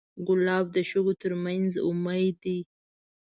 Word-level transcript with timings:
ګلاب 0.27 0.65
د 0.75 0.77
شګو 0.89 1.13
تر 1.21 1.31
منځ 1.43 1.71
امید 1.87 2.35
دی. 2.43 2.57